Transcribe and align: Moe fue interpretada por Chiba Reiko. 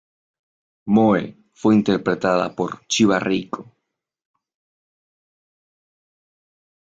Moe 0.87 1.35
fue 1.53 1.75
interpretada 1.75 2.55
por 2.55 2.83
Chiba 2.87 3.19
Reiko. 3.19 3.71